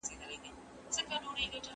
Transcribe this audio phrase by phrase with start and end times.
[0.03, 0.49] د عقله
[0.93, 1.59] څخه کار واخله.